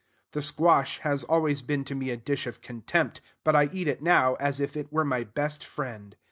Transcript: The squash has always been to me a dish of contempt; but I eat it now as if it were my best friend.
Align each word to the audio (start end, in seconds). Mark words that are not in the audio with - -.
The 0.31 0.41
squash 0.41 0.97
has 1.01 1.23
always 1.25 1.61
been 1.61 1.83
to 1.85 1.93
me 1.93 2.09
a 2.09 2.17
dish 2.17 2.47
of 2.47 2.59
contempt; 2.63 3.21
but 3.43 3.55
I 3.55 3.65
eat 3.71 3.87
it 3.87 4.01
now 4.01 4.33
as 4.39 4.59
if 4.59 4.75
it 4.75 4.91
were 4.91 5.05
my 5.05 5.23
best 5.23 5.63
friend. 5.63 6.15